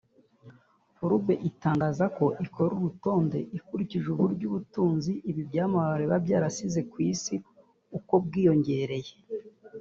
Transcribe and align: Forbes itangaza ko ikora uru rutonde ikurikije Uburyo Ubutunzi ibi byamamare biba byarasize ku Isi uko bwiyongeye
Forbes 0.95 1.41
itangaza 1.49 2.05
ko 2.17 2.25
ikora 2.45 2.69
uru 2.73 2.85
rutonde 2.87 3.39
ikurikije 3.57 4.07
Uburyo 4.15 4.45
Ubutunzi 4.49 5.11
ibi 5.29 5.41
byamamare 5.49 6.03
biba 6.05 6.17
byarasize 6.25 6.79
ku 6.91 6.97
Isi 7.11 7.35
uko 7.97 8.13
bwiyongeye 8.25 9.13